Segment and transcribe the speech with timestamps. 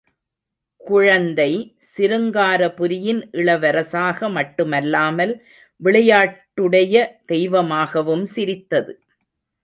[0.81, 1.49] குழந்தை
[1.89, 5.33] சிருங்காரபுரியின் இளவரசாக மட்டுமல்லாமல்,
[5.81, 6.95] விளையாட்டுடைய
[7.25, 8.95] தெய்வமாகவும் சிரித்தது!